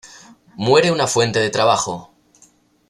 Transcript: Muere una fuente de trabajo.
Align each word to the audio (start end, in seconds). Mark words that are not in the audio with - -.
Muere 0.55 0.89
una 0.91 1.05
fuente 1.05 1.37
de 1.39 1.51
trabajo. 1.51 2.09